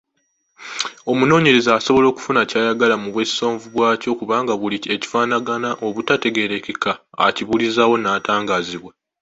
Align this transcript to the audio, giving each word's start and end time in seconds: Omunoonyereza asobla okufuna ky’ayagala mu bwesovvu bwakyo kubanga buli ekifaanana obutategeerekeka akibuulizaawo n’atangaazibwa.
Omunoonyereza 1.11 1.71
asobla 1.77 2.05
okufuna 2.09 2.41
ky’ayagala 2.49 2.95
mu 3.01 3.07
bwesovvu 3.13 3.67
bwakyo 3.73 4.11
kubanga 4.19 4.53
buli 4.61 4.77
ekifaanana 4.95 5.69
obutategeerekeka 5.87 6.91
akibuulizaawo 7.27 7.95
n’atangaazibwa. 7.99 8.91